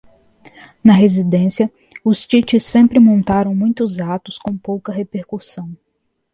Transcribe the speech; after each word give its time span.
Na 0.83 0.93
residência, 0.95 1.71
os 2.03 2.25
Tites 2.25 2.65
sempre 2.65 2.97
montaram 2.99 3.53
muitos 3.53 3.99
atos 3.99 4.39
com 4.39 4.57
pouca 4.57 4.91
repercussão. 4.91 5.77